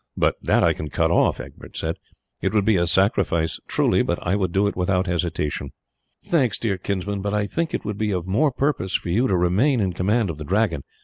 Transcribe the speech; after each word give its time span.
"But 0.17 0.33
that 0.41 0.63
I 0.63 0.73
can 0.73 0.89
cut 0.89 1.11
off," 1.11 1.39
Egbert 1.39 1.77
said. 1.77 1.97
"It 2.41 2.55
would 2.55 2.65
be 2.65 2.75
a 2.75 2.87
sacrifice 2.87 3.59
truly, 3.67 4.01
but 4.01 4.17
I 4.25 4.35
would 4.35 4.51
do 4.51 4.65
it 4.65 4.75
without 4.75 5.05
hesitation." 5.05 5.73
"Thanks, 6.23 6.57
dear 6.57 6.79
kinsman, 6.79 7.21
but 7.21 7.35
I 7.35 7.45
think 7.45 7.71
it 7.75 7.85
would 7.85 7.99
be 7.99 8.09
of 8.11 8.27
more 8.27 8.51
purpose 8.51 8.95
for 8.95 9.09
you 9.09 9.27
to 9.27 9.37
remain 9.37 9.79
in 9.79 9.93
command 9.93 10.31
of 10.31 10.39
the 10.39 10.43
Dragon. 10.43 10.81